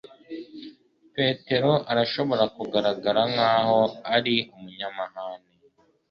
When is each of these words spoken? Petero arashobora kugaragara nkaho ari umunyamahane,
Petero 1.15 1.71
arashobora 1.91 2.43
kugaragara 2.55 3.21
nkaho 3.33 3.79
ari 4.15 4.35
umunyamahane, 4.55 5.51